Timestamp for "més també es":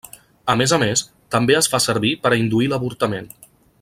0.83-1.69